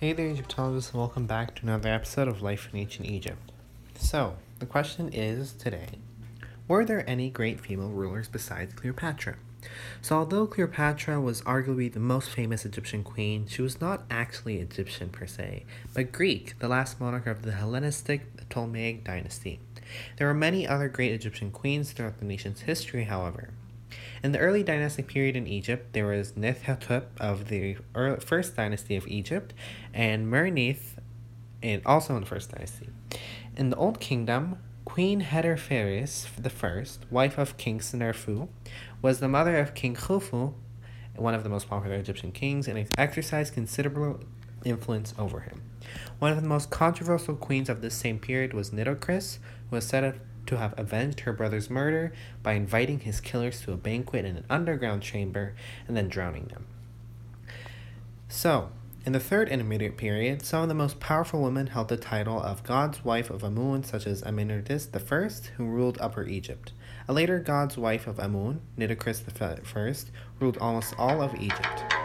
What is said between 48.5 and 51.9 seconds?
was Nitocris, who was said to have avenged her brother's